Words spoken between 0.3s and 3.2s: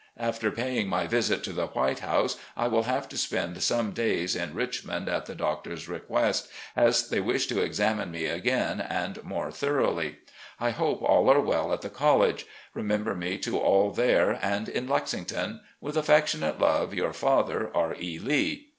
paying my visit to the 'White House' I will have to